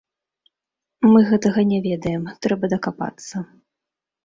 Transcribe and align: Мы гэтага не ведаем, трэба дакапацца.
Мы 1.11 1.19
гэтага 1.33 1.59
не 1.73 1.79
ведаем, 1.87 2.23
трэба 2.47 2.73
дакапацца. 2.75 3.35